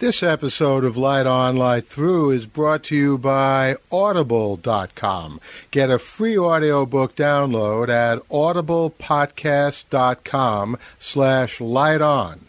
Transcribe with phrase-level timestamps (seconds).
[0.00, 5.42] This episode of Light On, Light Through is brought to you by Audible.com.
[5.70, 12.46] Get a free audiobook download at audiblepodcast.com slash light on.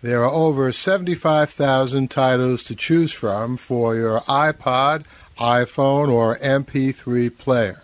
[0.00, 5.06] There are over 75,000 titles to choose from for your iPod,
[5.40, 7.82] iPhone, or MP3 player.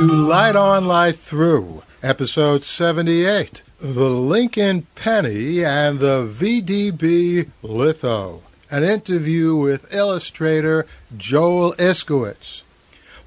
[0.00, 8.82] To Light On, Light Through, episode 78 The Lincoln Penny and the VDB Litho, an
[8.82, 12.62] interview with illustrator Joel Iskowitz.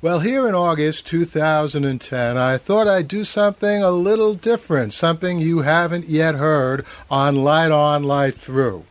[0.01, 5.59] Well, here in August 2010, I thought I'd do something a little different, something you
[5.59, 8.83] haven't yet heard on Light On, Light Through.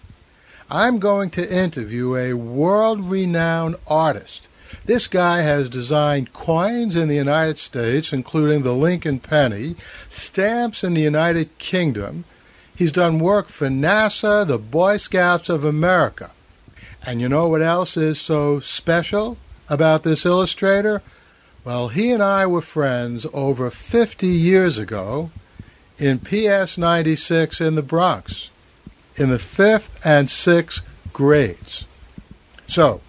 [0.71, 4.47] I'm going to interview a world renowned artist.
[4.85, 9.77] This guy has designed coins in the United States, including the Lincoln penny,
[10.09, 12.25] stamps in the United Kingdom.
[12.75, 16.31] He's done work for NASA, the Boy Scouts of America.
[17.05, 19.37] And you know what else is so special
[19.69, 21.03] about this illustrator?
[21.65, 25.31] Well, he and I were friends over 50 years ago
[25.99, 28.51] in PS 96 in the Bronx
[29.17, 31.85] in the fifth and sixth grades.
[32.67, 33.01] So,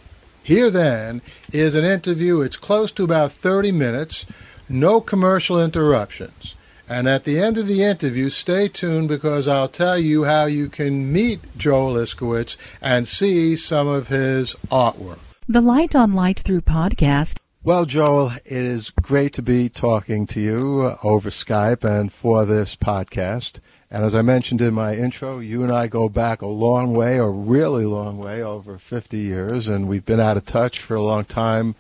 [0.44, 2.42] here then is an interview.
[2.42, 4.26] It's close to about 30 minutes,
[4.68, 6.56] no commercial interruptions.
[6.88, 10.68] And at the end of the interview, stay tuned because I'll tell you how you
[10.68, 15.20] can meet Joel Iskowitz and see some of his artwork.
[15.48, 17.38] The Light on Light Through podcast.
[17.64, 22.44] Well, Joel, it is great to be talking to you uh, over Skype and for
[22.44, 23.60] this podcast.
[23.94, 27.20] And as I mentioned in my intro, you and I go back a long way,
[27.20, 31.04] a really long way, over 50 years, and we've been out of touch for a
[31.04, 31.76] long time.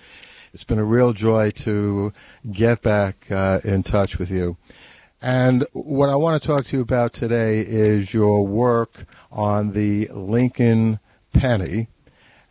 [0.53, 2.13] It's been a real joy to
[2.51, 4.57] get back uh, in touch with you.
[5.23, 10.07] And what I want to talk to you about today is your work on the
[10.13, 10.99] Lincoln
[11.33, 11.87] Penny.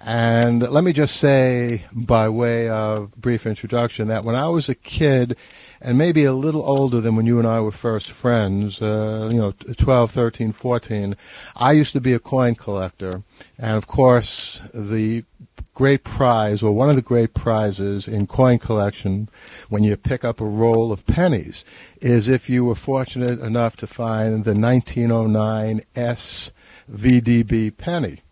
[0.04, 4.74] And let me just say, by way of brief introduction, that when I was a
[4.74, 5.36] kid,
[5.80, 9.38] and maybe a little older than when you and I were first friends, uh, you
[9.38, 11.16] know, 12, 13, 14,
[11.54, 13.22] I used to be a coin collector.
[13.56, 15.24] And of course, the
[15.72, 19.28] great prize, or one of the great prizes in coin collection
[19.68, 21.64] when you pick up a roll of pennies,
[22.00, 26.50] is if you were fortunate enough to find the 1909 S
[26.90, 28.22] VDB penny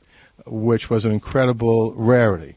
[0.46, 2.56] which was an incredible rarity.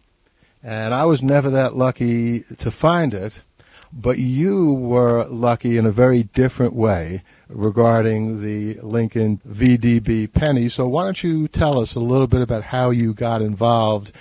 [0.64, 3.44] And I was never that lucky to find it,
[3.92, 10.70] but you were lucky in a very different way regarding the Lincoln VDB penny.
[10.70, 14.12] So why don't you tell us a little bit about how you got involved,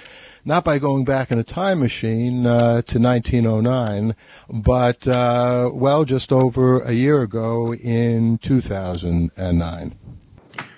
[0.45, 4.15] not by going back in a time machine uh, to 1909,
[4.51, 9.95] but, uh, well, just over a year ago in 2009.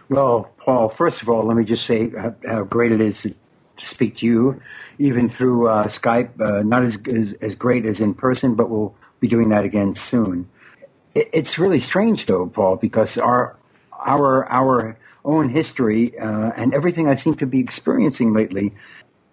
[0.08, 2.12] Well, Paul, first of all, let me just say
[2.46, 3.34] how, great it is to
[3.78, 4.60] speak to you,
[4.98, 6.40] even through uh, Skype.
[6.40, 9.94] Uh, not as, as, as great as in person, but we'll be doing that again
[9.94, 10.48] soon.
[11.14, 13.56] It, it's really strange, though, Paul, because our
[14.06, 18.74] our our own history uh, and everything I seem to be experiencing lately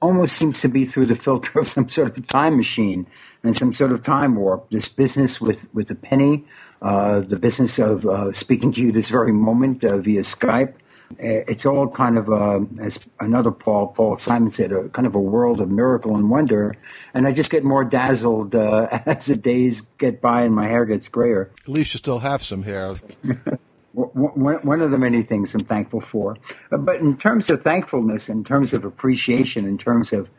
[0.01, 3.07] almost seems to be through the filter of some sort of time machine
[3.43, 4.69] and some sort of time warp.
[4.69, 6.45] This business with with the penny,
[6.81, 10.75] the business of uh, speaking to you this very moment uh, via Skype.
[11.19, 15.19] It's all kind of, uh, as another Paul, Paul Simon said, a kind of a
[15.19, 16.75] world of miracle and wonder.
[17.13, 20.85] And I just get more dazzled uh, as the days get by and my hair
[20.85, 21.51] gets grayer.
[21.63, 22.95] At least you still have some hair.
[23.93, 26.37] one of the many things I'm thankful for.
[26.69, 30.29] But in terms of thankfulness, in terms of appreciation, in terms of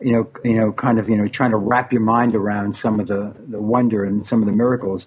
[0.00, 3.00] you know, you know, kind of, you know, trying to wrap your mind around some
[3.00, 5.06] of the, the wonder and some of the miracles.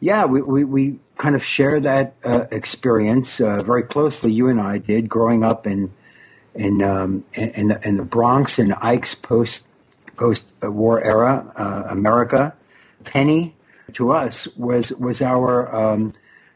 [0.00, 4.32] Yeah, we, we, we kind of share that uh, experience uh, very closely.
[4.32, 5.92] You and I did growing up in
[6.54, 9.68] in um, in, the, in the Bronx in Ike's post
[10.16, 12.54] post war era uh, America.
[13.04, 13.54] Penny
[13.92, 16.12] to us was was our um,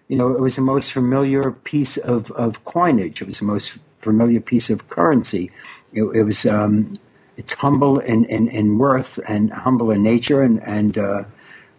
[0.08, 3.20] you know it was the most familiar piece of, of coinage.
[3.22, 5.50] It was the most familiar piece of currency.
[5.92, 6.94] It, it was um,
[7.36, 11.24] it's humble in, in, in worth and humble in nature, and and uh,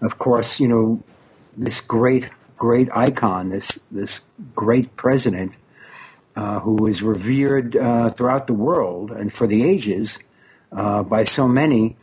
[0.02, 1.04] of course, you know,
[1.58, 5.58] this great great icon, this this great president,
[6.36, 10.20] uh, who is revered uh, throughout the world and for the ages.
[10.72, 11.96] uh, by so many,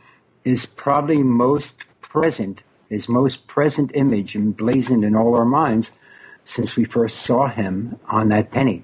[0.43, 5.97] is probably most present, his most present image emblazoned in all our minds
[6.43, 8.83] since we first saw him on that penny.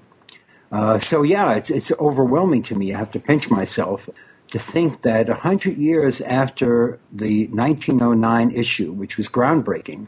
[0.72, 2.94] Uh, so yeah, it's it's overwhelming to me.
[2.94, 4.08] I have to pinch myself
[4.52, 10.06] to think that a hundred years after the 1909 issue, which was groundbreaking,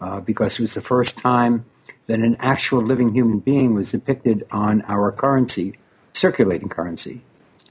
[0.00, 1.64] uh, because it was the first time
[2.06, 5.78] that an actual living human being was depicted on our currency,
[6.14, 7.22] circulating currency.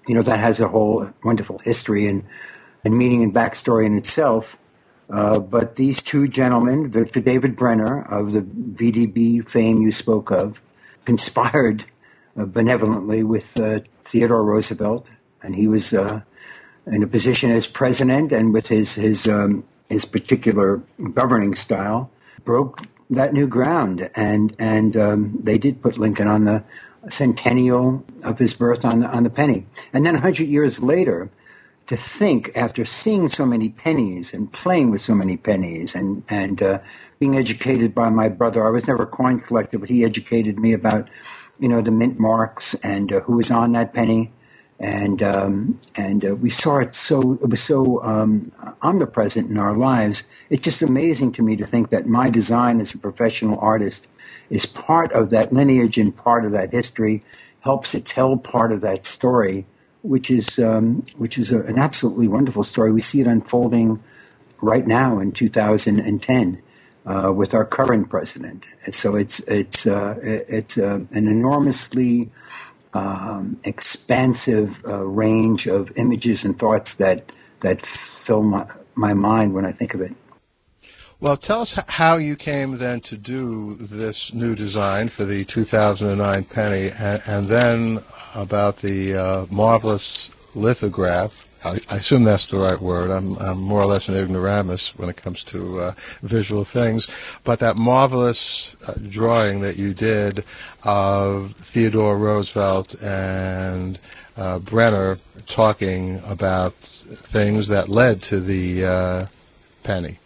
[0.08, 2.24] You know that has a whole wonderful history and
[2.84, 4.58] and meaning and backstory in itself.
[5.10, 10.62] Uh, but these two gentlemen, Victor David Brenner of the VDB fame you spoke of,
[11.06, 11.86] conspired
[12.36, 15.10] uh, benevolently with uh, Theodore Roosevelt,
[15.42, 16.22] and he was uh,
[16.86, 20.82] in a position as president, and with his his um, his particular
[21.14, 22.12] governing style,
[22.48, 26.64] broke that new ground, and and um, they did put Lincoln on the
[27.10, 31.30] centennial of his birth on on the penny, and then hundred years later.
[31.88, 36.62] To think after seeing so many pennies and playing with so many pennies and and
[36.62, 36.80] uh,
[37.18, 40.74] being educated by my brother, I was never a coin collector, but he educated me
[40.74, 41.08] about
[41.60, 44.32] you know, the mint marks and uh, who was on that penny.
[44.80, 48.52] And um, and uh, we saw it so it was so um,
[48.84, 50.32] omnipresent in our lives.
[50.52, 54.08] It's just amazing to me to think that my design as a professional artist
[54.50, 57.24] is part of that lineage and part of that history,
[57.62, 59.66] helps it tell part of that story,
[60.04, 62.92] which is um, which is a, an absolutely wonderful story.
[62.92, 64.00] We see it unfolding
[64.62, 66.62] right now in 2010
[67.06, 68.68] uh, with our current president.
[68.86, 72.30] And so it's it's uh, it's uh, an enormously
[72.98, 79.66] um, expansive uh, range of images and thoughts that that fill my, my mind when
[79.66, 80.12] I think of it.
[81.20, 86.44] Well, tell us how you came then to do this new design for the 2009
[86.44, 88.04] penny, and, and then
[88.36, 93.12] about the uh, marvelous lithograph I, I, assume that's the right word.
[93.12, 97.08] I'm, I'm, more or less an ignoramus when it comes to uh, visual things.
[97.44, 100.44] But that marvelous uh, drawing that you did
[100.84, 104.00] of Theodore Roosevelt and
[104.38, 109.26] uh, Brenner talking about things that led to the uh,
[109.84, 110.20] penny.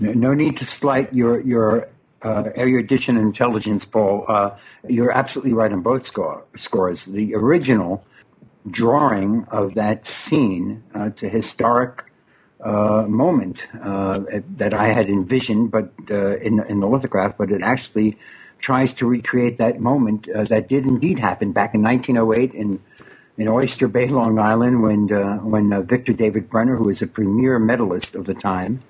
[0.00, 1.88] No, need to slight your your
[2.22, 4.24] uh, erudition and intelligence, Paul.
[4.28, 4.56] Uh,
[4.88, 7.06] you're absolutely right on both score, scores.
[7.06, 8.04] The original
[8.70, 10.82] drawing of that scene.
[10.94, 12.04] Uh, it's a historic
[12.60, 14.20] uh, moment uh,
[14.56, 18.18] that I had envisioned, but uh, in, in the lithograph, but it actually
[18.58, 22.80] tries to recreate that moment uh, that did indeed happen back in 1908 in
[23.36, 25.06] in Oyster Bay, Long Island, when
[25.48, 28.82] when Victor David Brenner, who was a premier medalist of the time,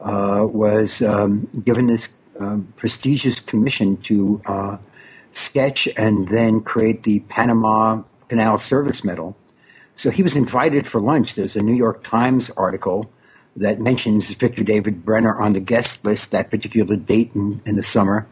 [0.00, 4.42] was um, given this um, prestigious commission to
[5.30, 9.36] sketch and then create the Panama Canal Service Medal.
[9.94, 11.34] So he was invited for lunch.
[11.34, 13.10] There's a New York Times article
[13.56, 17.82] that mentions Victor David Brenner on the guest list that particular date in, in the
[17.82, 18.26] summer.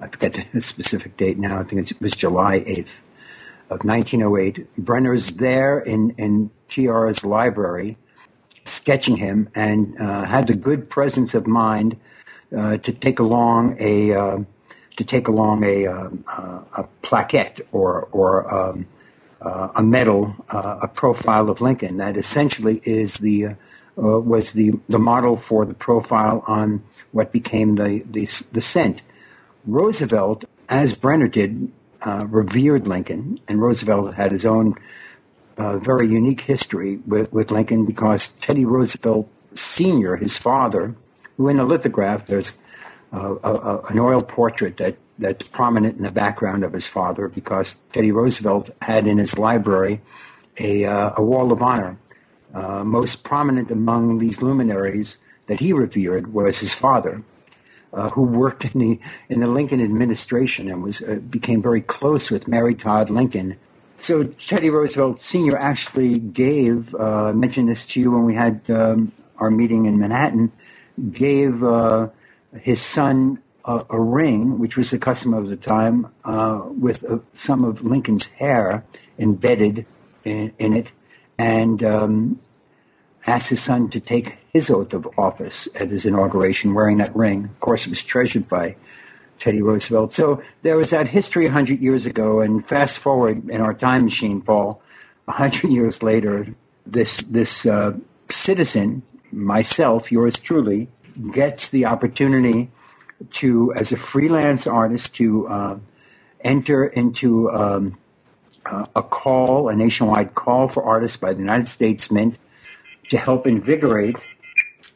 [0.00, 1.58] I forget the specific date now.
[1.58, 3.02] I think it was July 8th
[3.70, 4.76] of 1908.
[4.76, 7.96] Brenner's there in, in TR's library
[8.64, 11.96] sketching him and uh, had the good presence of mind
[12.56, 14.38] uh, to take along a uh,
[14.96, 18.86] to take along a, uh, uh, a plaquette or or um,
[19.40, 23.54] uh, a medal, uh, a profile of Lincoln that essentially is the uh,
[23.96, 29.02] was the the model for the profile on what became the the, the cent.
[29.66, 31.72] Roosevelt, as Brenner did,
[32.04, 34.76] uh, revered Lincoln, and Roosevelt had his own
[35.58, 40.94] uh, very unique history with, with Lincoln because Teddy Roosevelt Sr., his father,
[41.36, 42.62] who in the lithograph there's
[43.12, 47.28] uh, a, a, an oil portrait that that's prominent in the background of his father
[47.28, 50.00] because Teddy Roosevelt had in his library
[50.58, 51.98] a, uh, a wall of honor.
[52.54, 57.22] Uh, most prominent among these luminaries that he revered was his father,
[57.92, 62.30] uh, who worked in the in the Lincoln administration and was uh, became very close
[62.30, 63.56] with Mary Todd Lincoln.
[63.98, 65.56] So Teddy Roosevelt Sr.
[65.56, 70.52] actually gave uh, mentioned this to you when we had um, our meeting in Manhattan.
[71.12, 72.08] Gave uh,
[72.58, 77.18] his son a, a, ring, which was the custom of the time, uh, with uh,
[77.32, 78.84] some of Lincoln's hair
[79.18, 79.86] embedded
[80.24, 80.92] in, in it,
[81.38, 82.38] and um,
[83.26, 87.44] asked his son to take his oath of office at his inauguration wearing that ring.
[87.44, 88.76] Of course, it was treasured by
[89.36, 90.12] Teddy Roosevelt.
[90.12, 94.40] So there was that history 100 years ago, and fast forward in our time machine,
[94.40, 94.80] Paul,
[95.26, 96.46] 100 years later,
[96.86, 97.92] this, this uh,
[98.30, 100.88] citizen, myself, yours truly,
[101.32, 102.70] gets the opportunity
[103.32, 105.78] to, as a freelance artist, to uh,
[106.40, 107.98] enter into um,
[108.66, 112.38] uh, a call, a nationwide call for artists by the United States Mint
[113.10, 114.16] to help invigorate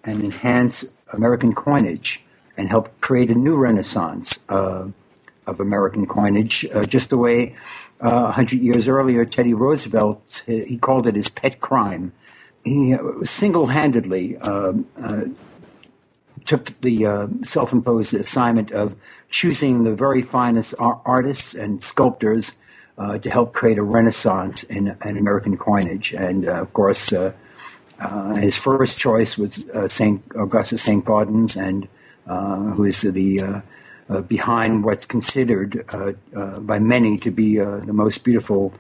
[0.04, 2.24] and enhance American coinage
[2.56, 4.88] and help create a new renaissance uh,
[5.46, 7.54] of American coinage, uh, just the way
[8.00, 12.12] uh, 100 years earlier Teddy Roosevelt, he called it his pet crime.
[12.64, 15.24] He uh, single handedly um, uh,
[16.50, 18.96] took the uh, self imposed assignment of
[19.30, 22.60] choosing the very finest artists and sculptors
[22.98, 26.12] uh, to help create a renaissance in, in American coinage.
[26.12, 27.32] And uh, of course, uh,
[28.02, 30.20] uh, his first choice was St.
[30.34, 31.04] Augustus St.
[31.04, 31.86] Gaudens, and
[32.74, 33.62] who is the
[34.26, 35.84] behind what's considered
[36.62, 38.74] by many to be the most beautiful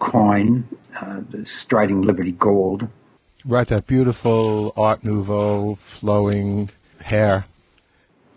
[0.00, 0.64] coin,
[1.30, 2.88] the Striding Liberty Gold.
[3.44, 6.70] Right, that beautiful Art Nouveau flowing
[7.02, 7.46] hair.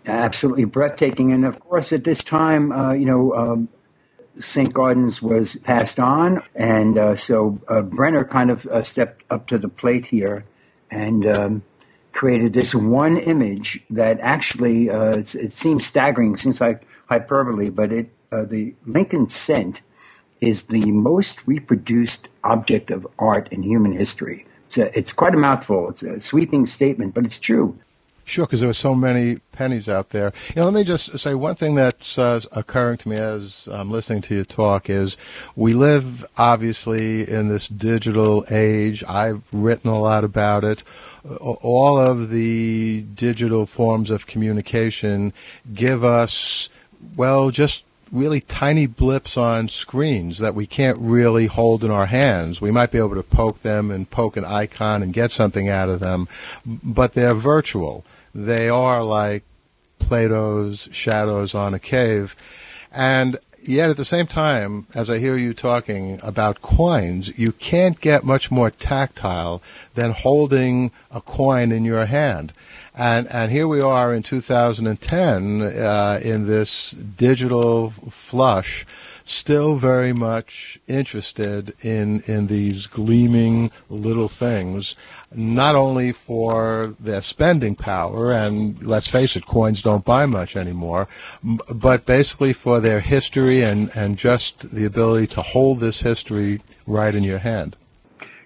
[0.06, 1.32] Absolutely breathtaking.
[1.32, 3.68] And of course, at this time, uh, you know, um,
[4.34, 4.72] St.
[4.72, 9.58] Gaudens was passed on, and uh, so uh, Brenner kind of uh, stepped up to
[9.58, 10.44] the plate here
[10.90, 11.62] and um,
[12.12, 18.10] created this one image that actually uh, it seems staggering, seems like hyperbole, but it
[18.32, 19.82] uh, the Lincoln Cent
[20.40, 24.46] is the most reproduced object of art in human history.
[24.64, 25.90] It's, a, it's quite a mouthful.
[25.90, 27.76] It's a sweeping statement, but it's true.
[28.24, 30.32] Sure, because there were so many pennies out there.
[30.54, 33.90] You know, let me just say one thing that's uh, occurring to me as I'm
[33.90, 35.16] listening to you talk is
[35.56, 39.02] we live obviously in this digital age.
[39.04, 40.82] I've written a lot about it.
[41.40, 45.32] All of the digital forms of communication
[45.74, 46.68] give us,
[47.16, 52.60] well, just really tiny blips on screens that we can't really hold in our hands.
[52.60, 55.88] We might be able to poke them and poke an icon and get something out
[55.88, 56.28] of them,
[56.64, 58.04] but they're virtual.
[58.34, 59.44] They are like
[59.98, 62.36] Plato's shadows on a cave.
[62.92, 68.00] And yet at the same time, as I hear you talking about coins, you can't
[68.00, 69.62] get much more tactile
[69.94, 72.52] than holding a coin in your hand.
[72.94, 78.84] And, and here we are in 2010 uh, in this digital flush,
[79.24, 84.94] still very much interested in, in these gleaming little things,
[85.34, 91.08] not only for their spending power, and let's face it, coins don't buy much anymore,
[91.42, 97.14] but basically for their history and, and just the ability to hold this history right
[97.14, 97.74] in your hand.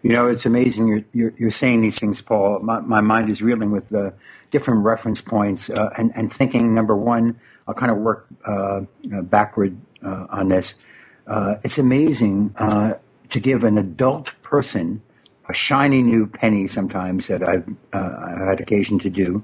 [0.07, 2.61] You know, it's amazing you're, you're, you're saying these things, Paul.
[2.61, 4.15] My, my mind is reeling with the
[4.53, 7.37] different reference points uh, and, and thinking, number one,
[7.67, 8.83] I'll kind of work uh,
[9.23, 10.81] backward uh, on this.
[11.27, 12.93] Uh, it's amazing uh,
[13.31, 15.03] to give an adult person
[15.49, 19.43] a shiny new penny sometimes that I've, I've had occasion to do.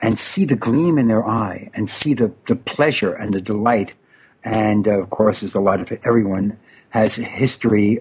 [0.00, 3.96] and see the gleam in their eye and see the, the pleasure and the delight.
[4.44, 5.90] And of course, as a lot of.
[6.04, 6.56] Everyone
[6.90, 7.98] has history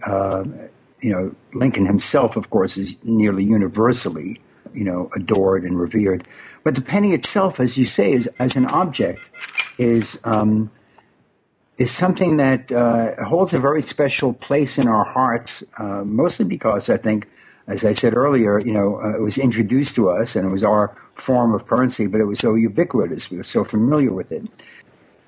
[1.06, 4.42] you know, Lincoln himself, of course, is nearly universally,
[4.74, 6.28] you know, adored and revered.
[6.64, 9.30] But the penny itself, as you say, is as an object,
[9.78, 10.72] is um,
[11.78, 15.64] is something that uh, holds a very special place in our hearts.
[15.80, 17.28] Uh, mostly because I think,
[17.68, 20.64] as I said earlier, you know, uh, it was introduced to us and it was
[20.64, 23.30] our form of currency, but it was so ubiquitous.
[23.30, 24.44] We were so familiar with it.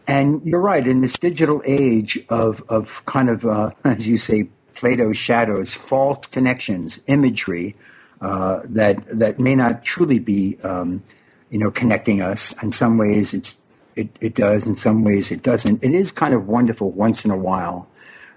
[0.07, 0.87] And you're right.
[0.87, 6.25] In this digital age of of kind of, uh, as you say, Plato's shadows, false
[6.27, 7.75] connections, imagery
[8.21, 11.03] uh, that that may not truly be, um,
[11.49, 12.63] you know, connecting us.
[12.63, 13.61] In some ways, it's
[13.95, 14.67] it, it does.
[14.67, 15.83] In some ways, it doesn't.
[15.83, 17.87] It is kind of wonderful once in a while,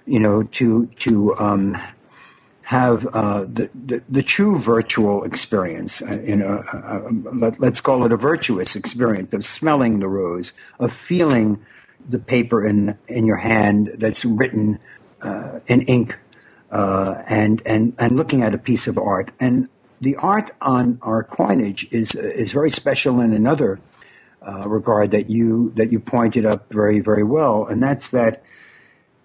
[0.06, 1.76] you know, to to um,
[2.62, 6.02] have uh, the, the, the true virtual experience.
[6.24, 10.52] You know, uh, uh let, let's call it a virtuous experience of smelling the rose,
[10.78, 11.60] of feeling
[12.08, 14.78] the paper in in your hand that's written
[15.22, 16.18] uh, in ink
[16.70, 19.32] uh, and and and looking at a piece of art.
[19.40, 19.68] And
[20.00, 23.80] the art on our coinage is is very special in another
[24.42, 28.44] uh, regard that you that you pointed up very very well, and that's that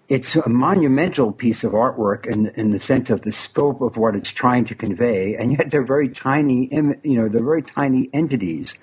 [0.08, 4.14] it's a monumental piece of artwork in in the sense of the scope of what
[4.14, 6.68] it's trying to convey, and yet they're very tiny.
[6.72, 8.82] You know, they're very tiny entities.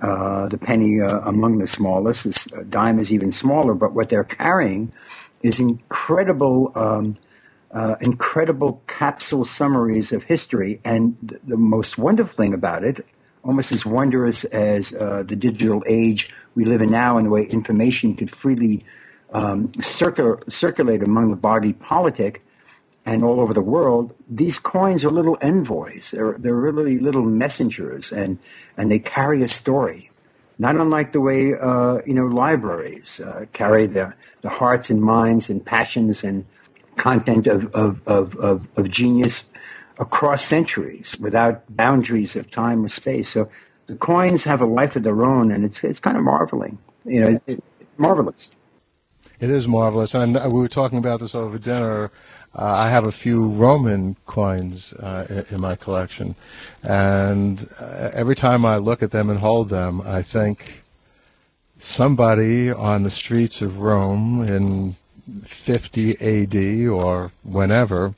[0.00, 4.24] Uh, the penny uh, among the smallest, this dime is even smaller, but what they're
[4.24, 4.90] carrying
[5.44, 6.72] is incredible.
[6.74, 7.16] Um,
[7.72, 10.80] uh, incredible capsule summaries of history.
[10.84, 13.04] And the most wonderful thing about it,
[13.44, 17.44] almost as wondrous as uh, the digital age we live in now and the way
[17.44, 18.84] information could freely
[19.32, 22.42] um, circul- circulate among the body politic
[23.06, 26.12] and all over the world, these coins are little envoys.
[26.12, 28.38] They're, they're really little messengers and,
[28.76, 30.10] and they carry a story.
[30.58, 35.50] not unlike the way uh, you know libraries uh, carry the, the hearts and minds
[35.50, 36.44] and passions and
[36.96, 39.52] content of, of, of, of, of genius
[39.98, 43.28] across centuries without boundaries of time or space.
[43.28, 43.48] So
[43.86, 46.78] the coins have a life of their own, and it's it's kind of marveling.
[47.04, 47.64] You know, it,
[47.96, 48.56] marvelous.
[49.40, 52.10] It is marvelous, and we were talking about this over dinner.
[52.54, 56.36] Uh, I have a few Roman coins uh, in my collection,
[56.82, 60.84] and uh, every time I look at them and hold them, I think
[61.78, 64.96] somebody on the streets of Rome in
[65.44, 68.14] 50 AD or whenever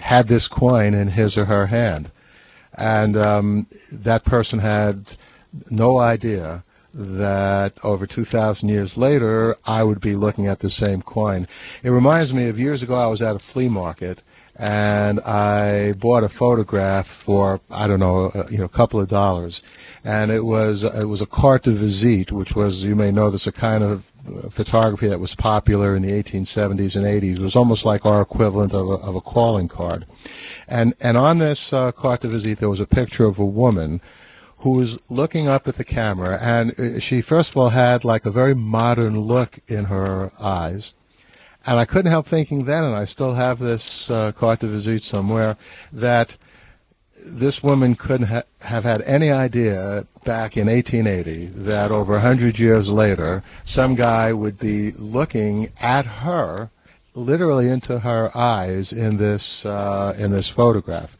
[0.00, 2.10] had this coin in his or her hand.
[2.74, 5.16] And um, that person had
[5.70, 11.46] no idea that over 2,000 years later, I would be looking at the same coin.
[11.82, 14.22] It reminds me of years ago, I was at a flea market
[14.58, 19.08] and I bought a photograph for I don't know, uh, you know, a couple of
[19.08, 19.62] dollars,
[20.02, 23.46] and it was it was a carte de visite, which was you may know this
[23.46, 24.10] a kind of
[24.50, 27.38] photography that was popular in the 1870s and 80s.
[27.38, 30.06] Was almost like our equivalent of a, of a calling card,
[30.68, 34.00] and and on this uh, carte de visite there was a picture of a woman
[34.58, 38.26] who was looking up at the camera, and uh, she first of all had like
[38.26, 40.92] a very modern look in her eyes
[41.66, 45.02] and I couldn't help thinking then, and I still have this uh, carte de visite
[45.02, 45.56] somewhere,
[45.92, 46.36] that
[47.26, 52.90] this woman couldn't ha- have had any idea back in 1880 that over 100 years
[52.90, 56.70] later, some guy would be looking at her,
[57.14, 61.16] literally into her eyes in this uh, in this photograph.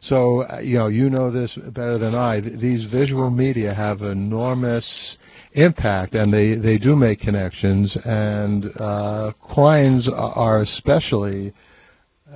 [0.00, 2.40] So uh, you know, you know this better than I.
[2.40, 5.18] Th- these visual media have enormous
[5.52, 7.96] impact, and they, they do make connections.
[7.96, 11.52] And uh, coins are especially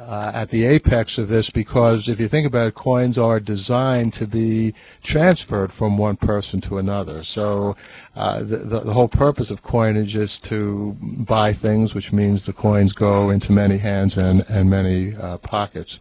[0.06, 4.12] uh, at the apex of this because if you think about it, coins are designed
[4.14, 7.24] to be transferred from one person to another.
[7.24, 7.76] So
[8.14, 12.92] uh, the, the, whole purpose of coinage is to buy things, which means the coins
[12.92, 15.98] go into many hands and, and many uh, pockets.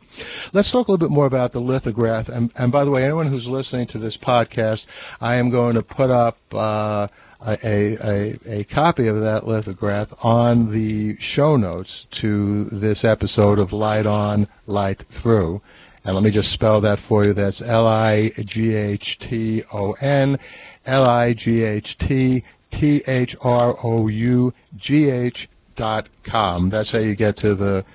[0.51, 2.29] Let's talk a little bit more about the lithograph.
[2.29, 4.86] And, and by the way, anyone who's listening to this podcast,
[5.22, 7.08] I am going to put up uh,
[7.45, 13.73] a, a, a copy of that lithograph on the show notes to this episode of
[13.73, 15.62] Light On, Light Through.
[16.06, 17.34] And let me just spell that for you.
[17.34, 20.38] That's L I G H T O N,
[20.86, 26.69] L I G H T T H R O U G H dot com.
[26.69, 27.86] That's how you get to the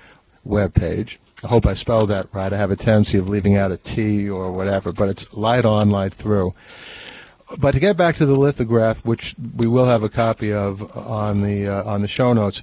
[0.43, 1.19] web page.
[1.43, 2.51] I hope I spelled that right.
[2.51, 5.89] I have a tendency of leaving out a T or whatever, but it's light on,
[5.89, 6.53] light through
[7.57, 11.41] but to get back to the lithograph, which we will have a copy of on
[11.41, 12.61] the uh, on the show notes,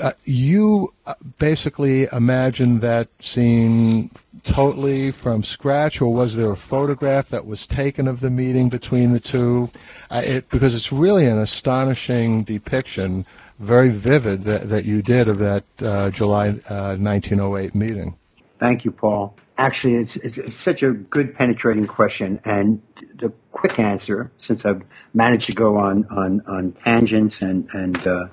[0.00, 4.10] uh, you uh, basically imagined that scene
[4.44, 9.10] totally from scratch, or was there a photograph that was taken of the meeting between
[9.10, 9.70] the two?
[10.10, 13.26] Uh, it, because it's really an astonishing depiction,
[13.58, 18.16] very vivid that, that you did of that uh, July 1908 uh, meeting.
[18.56, 19.36] Thank you, Paul.
[19.58, 22.80] Actually, it's, it's, it's such a good penetrating question, and
[23.18, 28.26] the quick answer, since I've managed to go on on, on tangents and and uh,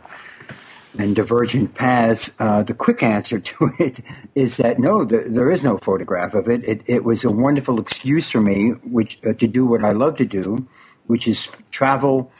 [1.00, 4.02] and divergent paths, uh, the quick answer to it
[4.36, 6.64] is that no, there, there is no photograph of it.
[6.64, 10.18] It, it was a wonderful excuse for me, which uh, to do what I love
[10.18, 10.68] to do,
[11.08, 12.32] which is travel,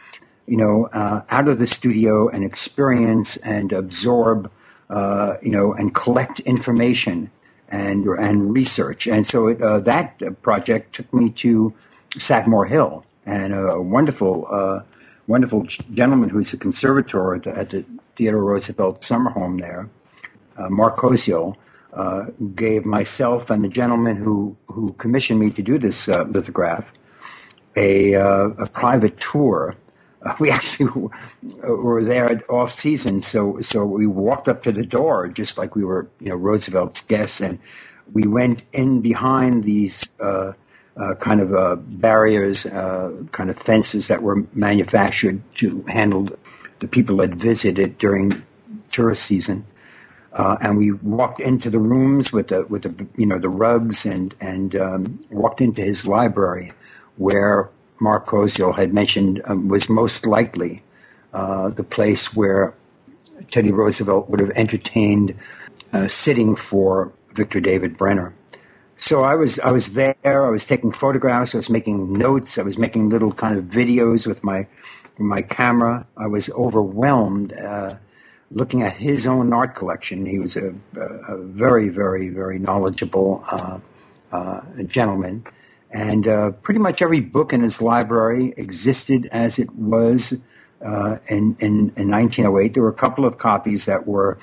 [0.46, 4.52] you know, uh, out of the studio and experience and absorb,
[4.90, 7.32] uh, you know, and collect information
[7.70, 9.08] and and research.
[9.08, 11.74] And so it, uh, that project took me to
[12.18, 14.82] Sagamore Hill, and a wonderful, uh,
[15.28, 19.90] wonderful gentleman who's a conservator at the, at the Theodore Roosevelt summer home there,
[20.58, 21.56] uh, Mark Koziol,
[21.94, 26.92] uh, gave myself and the gentleman who, who commissioned me to do this uh, lithograph
[27.76, 29.76] a, uh, a private tour.
[30.24, 31.10] Uh, we actually
[31.64, 35.84] were there off season, so so we walked up to the door just like we
[35.84, 37.60] were, you know, Roosevelt's guests, and
[38.14, 40.54] we went in behind these uh,
[40.98, 46.30] uh, kind of uh, barriers, uh, kind of fences that were manufactured to handle
[46.80, 48.32] the people that visited during
[48.92, 49.66] tourist season.
[50.34, 54.06] Uh, and we walked into the rooms with the with the you know the rugs
[54.06, 56.72] and and um, walked into his library,
[57.18, 57.70] where
[58.02, 60.82] Mark Koziol had mentioned um, was most likely
[61.32, 62.76] the place where
[63.50, 65.36] Teddy Roosevelt would have entertained
[65.92, 68.34] uh, sitting for Victor David Brenner
[69.04, 70.16] so I was I was there.
[70.24, 71.54] I was taking photographs.
[71.54, 72.58] I was making notes.
[72.58, 74.66] I was making little kind of videos with my
[75.20, 76.08] my camera.
[76.16, 77.96] I was overwhelmed uh,
[78.52, 80.26] looking at his own art collection.
[80.26, 83.80] He was a, a very very very knowledgeable uh,
[84.32, 85.46] uh, gentleman,
[85.92, 90.48] And uh, pretty much every book in his library existed as it was
[90.82, 92.74] uh, in, in, in 1908.
[92.74, 94.38] There were a couple of copies that were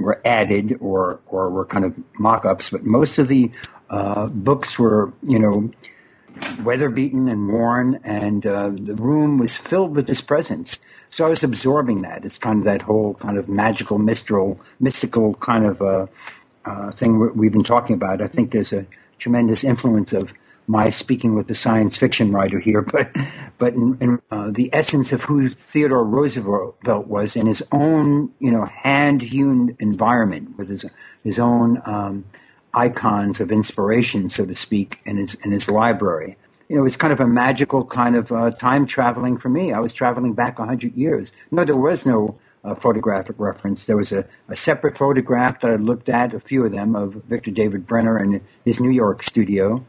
[0.00, 3.50] were added or or were kind of mock-ups, but most of the
[3.90, 5.70] uh, books were, you know,
[6.64, 10.84] weather beaten and worn, and uh, the room was filled with his presence.
[11.10, 12.24] So I was absorbing that.
[12.24, 16.06] It's kind of that whole kind of magical, mystical, mystical kind of uh,
[16.64, 18.20] uh, thing we've been talking about.
[18.20, 18.86] I think there's a
[19.18, 20.34] tremendous influence of
[20.68, 23.10] my speaking with the science fiction writer here, but
[23.56, 28.50] but in, in, uh, the essence of who Theodore Roosevelt was in his own you
[28.50, 30.88] know hand hewn environment with his
[31.24, 32.24] his own um,
[32.74, 36.36] icons of inspiration, so to speak, in his in his library.
[36.68, 39.72] You know, it's kind of a magical kind of uh, time traveling for me.
[39.72, 41.34] I was traveling back hundred years.
[41.50, 43.86] No, there was no uh, photographic reference.
[43.86, 47.14] There was a, a, separate photograph that I looked at, a few of them, of
[47.24, 49.84] Victor David Brenner in his New York studio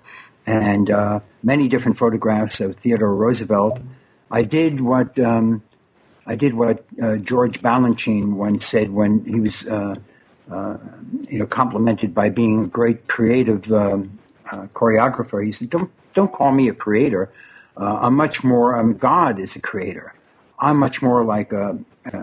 [0.50, 3.80] and uh, many different photographs of Theodore Roosevelt.
[4.32, 5.64] I did what um,
[6.26, 9.96] I did what uh, George Balanchine once said when he was, uh,
[10.52, 10.78] uh
[11.30, 14.20] you know, complimented by being a great creative um,
[14.52, 15.44] uh, choreographer.
[15.44, 17.30] He said, "Don't don't call me a creator.
[17.78, 18.78] Uh, I'm much more.
[18.78, 20.14] Um, God is a creator.
[20.60, 21.80] I'm much more like a,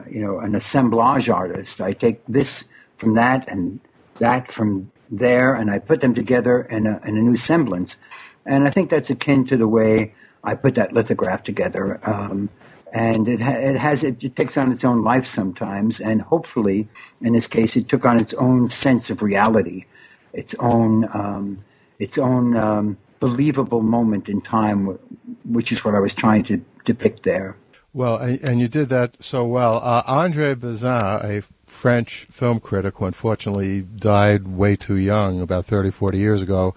[0.09, 1.81] you know an assemblage artist.
[1.81, 3.81] I take this from that and
[4.19, 8.03] that from there, and I put them together in a, in a new semblance.
[8.45, 10.13] And I think that's akin to the way
[10.45, 11.99] I put that lithograph together.
[12.07, 12.49] Um,
[12.93, 16.89] and it, ha- it has it, it, takes on its own life sometimes, and hopefully,
[17.21, 19.85] in this case, it took on its own sense of reality,
[20.33, 21.59] its own um,
[21.99, 24.99] its own um, believable moment in time,
[25.45, 27.57] which is what I was trying to depict there.
[27.93, 29.81] Well, and, you did that so well.
[29.83, 35.91] Uh, Andre Bazin, a French film critic who unfortunately died way too young, about 30,
[35.91, 36.75] 40 years ago.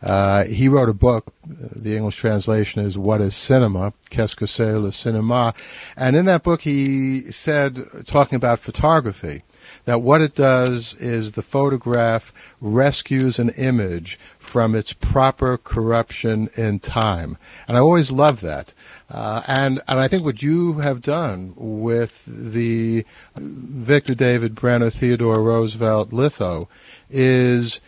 [0.00, 1.34] Uh, he wrote a book.
[1.44, 5.54] The English translation is "What is Cinema?" Qu'est-ce que c'est le cinéma?
[5.96, 9.42] And in that book, he said, talking about photography,
[9.84, 16.78] that what it does is the photograph rescues an image from its proper corruption in
[16.78, 17.36] time.
[17.66, 18.72] And I always love that.
[19.10, 25.42] Uh, and and I think what you have done with the Victor David Brenner Theodore
[25.42, 26.68] Roosevelt litho
[27.08, 27.80] is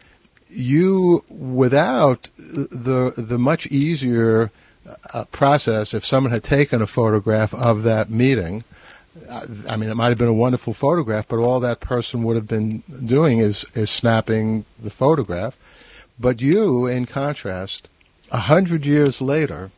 [0.49, 4.51] you without the the much easier
[5.13, 8.65] uh, process if someone had taken a photograph of that meeting.
[9.29, 12.37] Uh, I mean, it might have been a wonderful photograph, but all that person would
[12.37, 15.55] have been doing is is snapping the photograph.
[16.19, 17.89] But you, in contrast,
[18.31, 19.71] a hundred years later,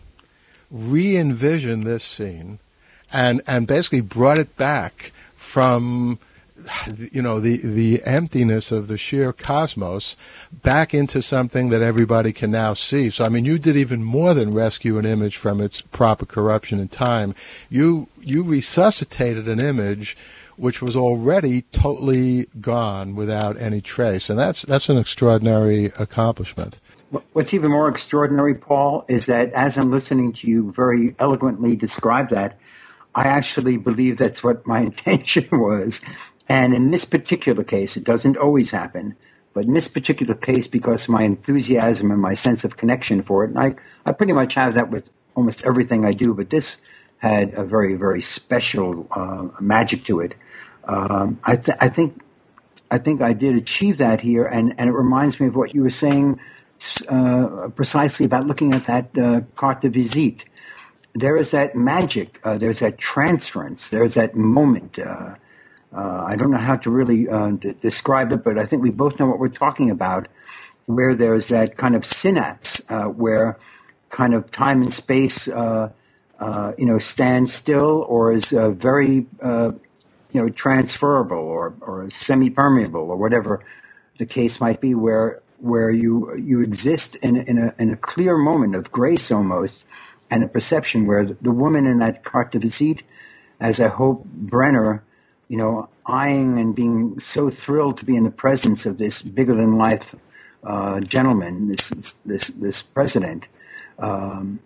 [0.73, 2.59] re-envisioned this scene
[3.13, 6.19] and and basically brought it back from
[7.11, 10.17] you know the the emptiness of the sheer cosmos
[10.63, 13.11] back into something that everybody can now see.
[13.11, 16.81] So i mean you did even more than rescue an image from its proper corruption
[16.81, 17.35] in time.
[17.69, 20.17] You you resuscitated an image
[20.57, 24.31] which was already totally gone without any trace.
[24.31, 26.79] And that's that's an extraordinary accomplishment
[27.33, 32.31] What's even more extraordinary, Paul, is that as I'm listening to you very eloquently describe
[32.31, 32.59] that,
[33.15, 36.03] I actually believe that's what my intention was.
[36.49, 39.17] And in this particular case, it doesn't always happen,
[39.53, 43.51] but in this particular case, because my enthusiasm and my sense of connection for it,
[43.51, 43.75] and I,
[44.07, 46.87] I pretty much have that with almost everything I do, but this
[47.19, 50.35] had a very, very special uh, magic to it.
[50.85, 52.21] Um, I, th- I think
[52.91, 55.83] I think I did achieve that here, and, and it reminds me of what you
[55.83, 56.41] were saying
[57.09, 60.45] uh, precisely about looking at that uh, carte de visite.
[61.15, 62.29] There is that magic.
[62.45, 63.91] Uh, there's that transference.
[63.91, 64.99] There's that moment.
[64.99, 65.35] Uh,
[65.95, 67.27] uh, I don't know how to really
[67.59, 70.29] d- describe it, but I think we both know what we're talking about.
[70.87, 73.57] Where there's that kind of synapse, where
[74.11, 81.39] kind of time and space, you know, stand still or is very, you know, transferable
[81.39, 83.63] or or semi-permeable or whatever
[84.19, 84.95] the case might be.
[84.95, 89.85] Where where you you exist in in a, in a clear moment of grace almost,
[90.31, 93.03] and a perception where the, the woman in that carte de visite,
[93.61, 95.03] as I hope Brenner,
[95.49, 99.55] you know, eyeing and being so thrilled to be in the presence of this bigger
[99.55, 100.15] than life
[100.65, 101.91] uh, gentleman, this
[102.23, 103.49] this this president.
[103.99, 104.61] Um,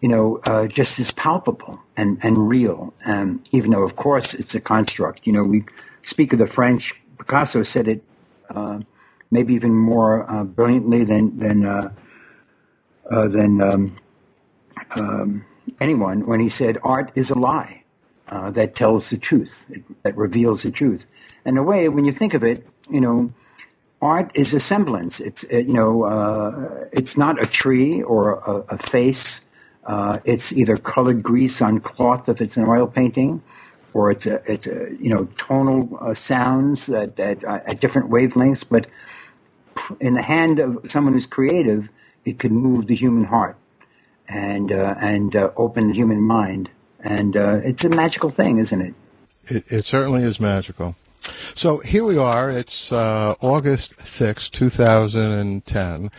[0.00, 2.94] you know, uh, just as palpable and, and real.
[3.06, 5.26] Um, even though, of course, it's a construct.
[5.26, 5.64] You know, we
[6.02, 6.94] speak of the French.
[7.18, 8.02] Picasso said it
[8.54, 8.80] uh,
[9.30, 11.92] maybe even more uh, brilliantly than than uh,
[13.10, 13.96] uh, than um,
[14.96, 15.44] um,
[15.80, 17.84] anyone when he said, "Art is a lie
[18.28, 19.70] uh, that tells the truth,
[20.02, 21.06] that reveals the truth."
[21.44, 23.32] In a way, when you think of it, you know,
[24.02, 25.20] art is a semblance.
[25.20, 29.46] It's uh, you know, uh, it's not a tree or a, a face.
[30.24, 33.42] It's either colored grease on cloth if it's an oil painting,
[33.92, 38.10] or it's a it's a you know tonal uh, sounds that, that uh, at different
[38.10, 38.68] wavelengths.
[38.68, 38.86] But
[40.00, 41.90] in the hand of someone who's creative,
[42.24, 43.56] it could move the human heart
[44.28, 46.70] and uh, and open the human mind.
[47.02, 48.94] And it's a magical thing, isn't it?
[49.46, 50.96] It, it certainly is magical.
[51.54, 52.50] So here we are.
[52.50, 56.10] It's uh, August 6, 2010.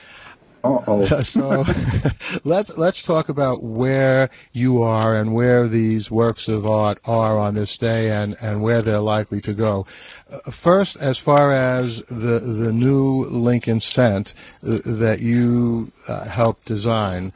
[0.64, 1.22] Uh-oh.
[1.22, 1.66] so
[2.44, 7.54] let's let's talk about where you are and where these works of art are on
[7.54, 9.86] this day and, and where they're likely to go.
[10.32, 16.66] Uh, first, as far as the the new Lincoln Cent uh, that you uh, helped
[16.66, 17.34] design,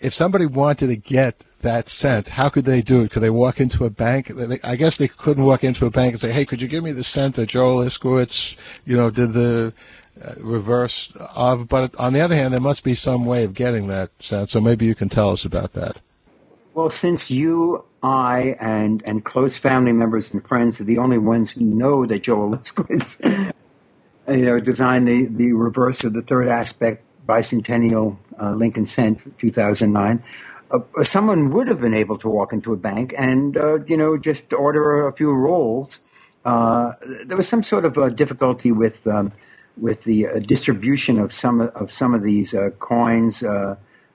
[0.00, 3.10] if somebody wanted to get that cent, how could they do it?
[3.10, 4.30] Could they walk into a bank?
[4.62, 6.92] I guess they couldn't walk into a bank and say, "Hey, could you give me
[6.92, 9.72] the cent that Joel Iskowitz, you know, did the
[10.38, 14.10] reverse of?" But on the other hand, there must be some way of getting that
[14.20, 14.50] cent.
[14.50, 15.98] So maybe you can tell us about that.
[16.74, 21.50] Well, since you, I, and and close family members and friends are the only ones
[21.50, 23.52] who know that Joel Iskowitz,
[24.28, 30.22] you know, designed the the reverse of the third aspect bicentennial uh, Lincoln Cent 2009
[30.70, 34.18] uh, someone would have been able to walk into a bank and uh, you know
[34.18, 36.08] just order a few rolls.
[36.44, 36.92] Uh,
[37.26, 39.32] there was some sort of uh, difficulty with um,
[39.76, 43.44] with the uh, distribution of some of some of these uh, coins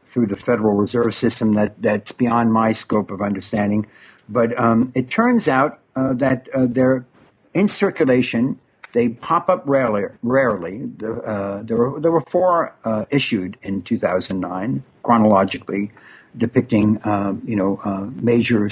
[0.04, 3.86] through the Federal Reserve System that that's beyond my scope of understanding.
[4.28, 7.06] But um, it turns out that they're
[7.54, 8.60] in circulation.
[8.93, 10.04] They pop up rarely.
[10.24, 12.76] Rarely, there were there were four
[13.10, 15.91] issued in 2009 chronologically
[16.38, 18.69] depicting, uh, you know, uh, major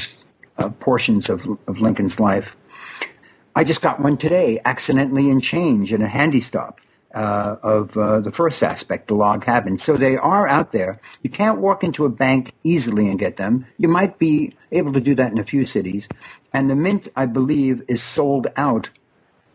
[0.57, 2.55] uh, portions of, of Lincoln's life.
[3.59, 6.79] I just got one today, accidentally in change in a handy stop.
[7.13, 9.79] Uh, of uh, the first aspect, the log cabin.
[9.79, 11.01] So they are out there.
[11.23, 13.65] You can't walk into a bank easily and get them.
[13.79, 16.07] You might be able to do that in a few cities.
[16.53, 18.91] And the mint, I believe, is sold out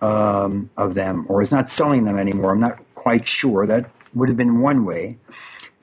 [0.03, 2.53] um, of them or is not selling them anymore.
[2.53, 3.69] I'm not quite sure.
[3.69, 5.17] That would have been one way.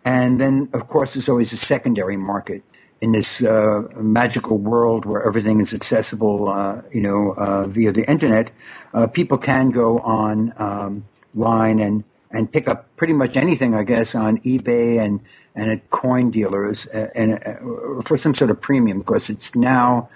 [0.03, 2.63] And then, of course, there's always a secondary market
[3.01, 8.09] in this uh, magical world where everything is accessible, uh, you know, uh, via the
[8.09, 8.51] internet.
[8.93, 13.83] Uh, people can go on um, line and and pick up pretty much anything, I
[13.83, 15.19] guess, on eBay and
[15.55, 20.07] and at coin dealers, uh, and uh, for some sort of premium, because it's now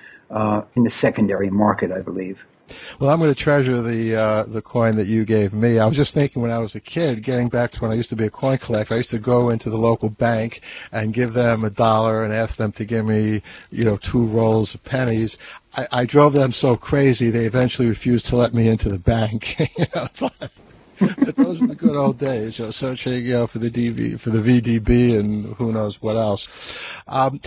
[0.76, 2.46] in the secondary market, I believe.
[3.00, 5.80] Well, I'm going to treasure the uh, the coin that you gave me.
[5.80, 8.10] I was just thinking when I was a kid, getting back to when I used
[8.10, 11.34] to be a coin collector, I used to go into the local bank and give
[11.34, 15.38] them a dollar and ask them to give me, you know, two rolls of pennies.
[15.76, 19.60] I, I drove them so crazy they eventually refused to let me into the bank.
[19.60, 20.52] you know, it's like,
[21.00, 24.20] but those were the good old days, you know, searching you know, for the DV,
[24.20, 26.48] for the VDB, and who knows what else.
[27.08, 27.42] Um,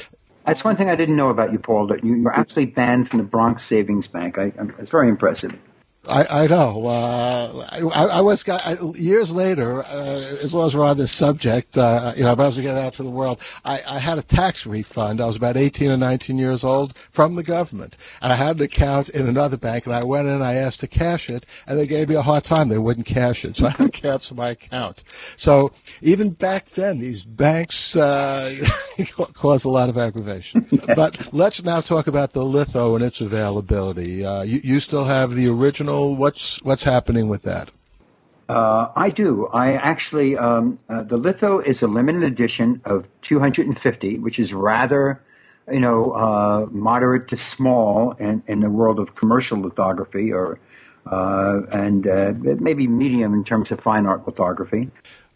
[0.48, 1.86] that's one thing I didn't know about you, Paul.
[1.88, 4.38] That you were actually banned from the Bronx Savings Bank.
[4.38, 5.60] I, I, it's very impressive.
[6.06, 6.86] I, I know.
[6.86, 11.76] Uh, I, I, was I, years later, uh, as long as we're on this subject,
[11.76, 14.16] uh, you know, if I was to get out to the world, I, I had
[14.16, 15.20] a tax refund.
[15.20, 18.62] I was about 18 or 19 years old from the government, and I had an
[18.62, 21.78] account in another bank, and I went in and I asked to cash it, and
[21.78, 22.68] they gave me a hard time.
[22.68, 25.02] They wouldn't cash it, so I had to cancel my account.
[25.36, 28.66] So even back then, these banks uh,
[29.34, 30.66] cause a lot of aggravation.
[30.96, 34.24] but let's now talk about the litho and its availability.
[34.24, 37.70] Uh, you, you still have the original What's what's happening with that?
[38.48, 39.48] Uh, I do.
[39.52, 45.22] I actually um, uh, the litho is a limited edition of 250, which is rather,
[45.70, 50.58] you know, uh, moderate to small in, in the world of commercial lithography, or
[51.10, 54.90] uh, and uh, maybe medium in terms of fine art lithography.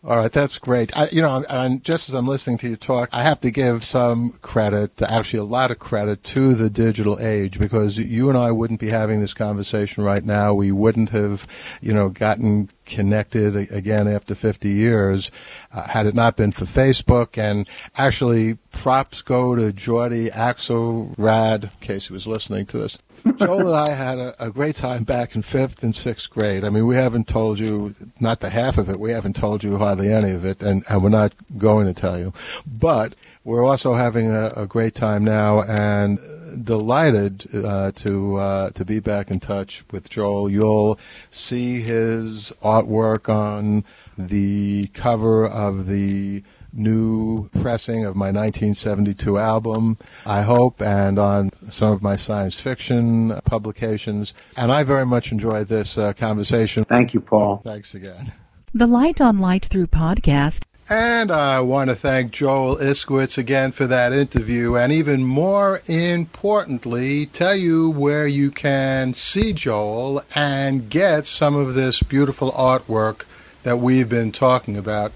[0.05, 0.97] All right, that's great.
[0.97, 3.85] I, you know, and just as I'm listening to you talk, I have to give
[3.85, 8.51] some credit, actually a lot of credit to the digital age because you and I
[8.51, 10.55] wouldn't be having this conversation right now.
[10.55, 11.47] We wouldn't have,
[11.81, 15.31] you know, gotten connected again after 50 years
[15.73, 17.39] uh, had it not been for Facebook.
[17.39, 22.99] And actually, props go to Jordy Axelrad, in case he was listening to this.
[23.39, 26.65] Joel and I had a, a, great time back in fifth and sixth grade.
[26.65, 29.79] I mean, we haven't told you, not the half of it, we haven't told you
[29.79, 32.33] hardly any of it, and, and we're not going to tell you.
[32.67, 36.19] But we're also having a, a great time now and
[36.65, 40.51] delighted uh, to uh, to be back in touch with Joel.
[40.51, 40.99] You'll
[41.31, 43.85] see his artwork on
[44.19, 51.93] the cover of the new pressing of my 1972 album, I hope, and on some
[51.93, 54.35] of my science fiction publications.
[54.57, 56.85] And I very much enjoyed this uh, conversation.
[56.85, 57.61] Thank you, Paul.
[57.65, 58.33] Thanks again.
[58.75, 63.87] The Light on Light Through podcast And I want to thank Joel Iskowitz again for
[63.87, 71.27] that interview, and even more importantly, tell you where you can see Joel and get
[71.27, 73.25] some of this beautiful artwork
[73.63, 75.13] that we've been talking about.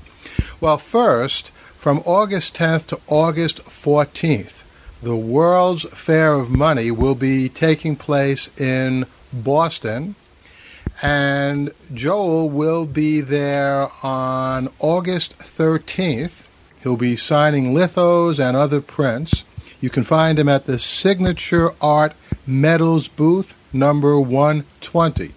[0.60, 4.62] Well, first, from August 10th to August 14th,
[5.02, 10.14] the World's Fair of Money will be taking place in Boston
[11.02, 16.46] and Joel will be there on August 13th.
[16.82, 19.44] He'll be signing lithos and other prints.
[19.80, 22.14] You can find him at the Signature Art
[22.46, 25.32] Metals booth number 120.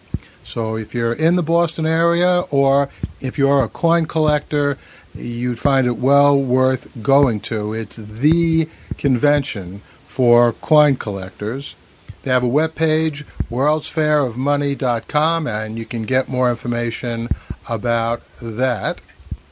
[0.49, 2.89] So if you're in the Boston area or
[3.21, 4.79] if you're a coin collector,
[5.13, 7.73] you'd find it well worth going to.
[7.73, 11.75] It's the convention for coin collectors.
[12.23, 17.29] They have a web page, worldsfairofmoney.com, and you can get more information
[17.69, 19.01] about that.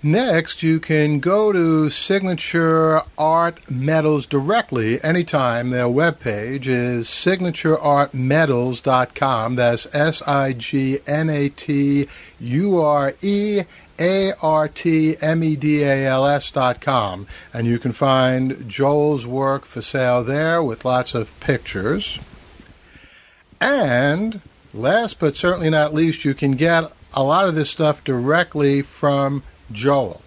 [0.03, 5.71] Next, you can go to Signature Art Medals directly anytime.
[5.71, 9.55] Their webpage is signatureartmedals.com.
[9.55, 12.07] That's S I G N A T
[12.39, 13.61] U R E
[13.99, 17.25] A R T M E D A L S dot com.
[17.51, 22.19] And you can find Joel's work for sale there with lots of pictures.
[23.59, 24.41] And
[24.75, 29.41] last but certainly not least, you can get a lot of this stuff directly from
[29.71, 30.21] Joel.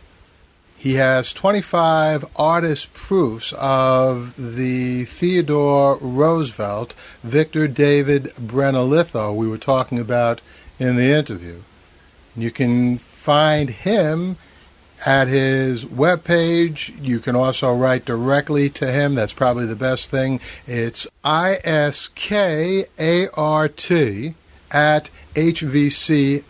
[0.77, 9.59] He has 25 artist proofs of the Theodore Roosevelt Victor David Brenner litho we were
[9.59, 10.41] talking about
[10.79, 11.61] in the interview.
[12.35, 14.39] You can find him
[15.05, 16.93] at his webpage.
[17.05, 19.15] You can also write directly to him.
[19.15, 20.41] That's probably the best thing.
[20.67, 22.87] It's iskart
[24.73, 26.45] at hvc.rr.com.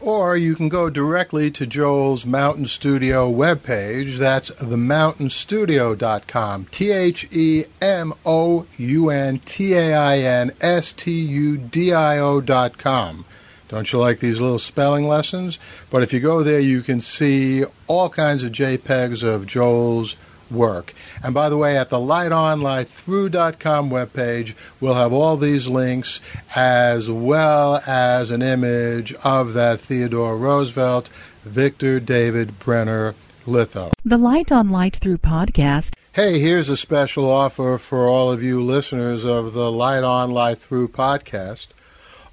[0.00, 4.16] Or you can go directly to Joel's Mountain Studio webpage.
[4.16, 6.66] That's themountainstudio.com.
[6.66, 11.92] T H E M O U N T A I N S T U D
[11.92, 13.24] I O.com.
[13.66, 15.58] Don't you like these little spelling lessons?
[15.90, 20.16] But if you go there, you can see all kinds of JPEGs of Joel's
[20.50, 20.94] work.
[21.22, 26.20] And by the way, at the lightonlightthrough.com webpage, we'll have all these links
[26.54, 31.08] as well as an image of that Theodore Roosevelt
[31.44, 33.14] Victor David Brenner
[33.46, 33.92] litho.
[34.04, 38.60] The Light on Light Through podcast Hey, here's a special offer for all of you
[38.60, 41.68] listeners of the Light On Light Through podcast.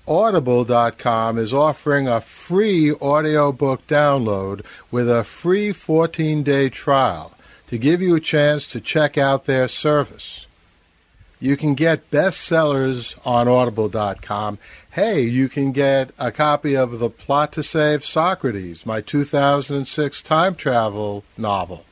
[0.08, 7.35] Audible.com is offering a free audiobook download with a free 14 day trial
[7.67, 10.45] to give you a chance to check out their service.
[11.39, 14.58] You can get bestsellers on Audible.com.
[14.91, 20.56] Hey, you can get a copy of The Plot to Save Socrates, my 2006 time
[20.56, 21.86] travel novel,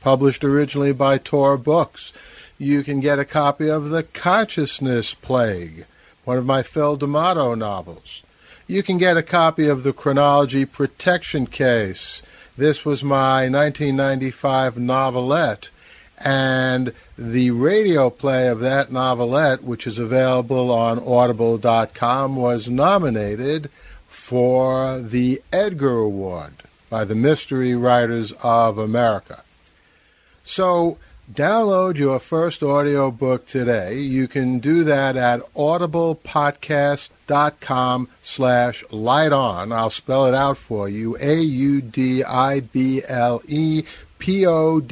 [0.00, 2.12] published originally by Tor Books.
[2.58, 5.86] You can get a copy of The Consciousness Plague,
[6.24, 8.22] one of my Phil D'Amato novels.
[8.66, 12.22] You can get a copy of The Chronology Protection Case.
[12.56, 15.70] This was my 1995 novelette,
[16.18, 23.70] and the radio play of that novelette, which is available on audible.com, was nominated
[24.08, 26.52] for the Edgar Award
[26.90, 29.42] by the Mystery Writers of America.
[30.44, 30.98] So,
[31.32, 33.98] download your first audiobook today.
[33.98, 39.72] You can do that at audiblepodcast.com slash light on.
[39.72, 41.16] I'll spell it out for you.
[41.20, 42.24] A-U-D-I-B-L-E
[44.20, 44.86] P-O-D-C-A-S-T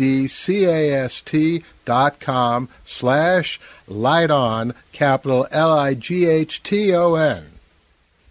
[1.85, 7.45] dot com slash light on, capital L-I-G-H-T-O-N.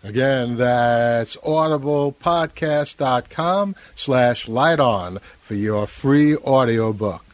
[0.04, 7.27] Again, that's audiblepodcast.com slash light on for your free audiobook.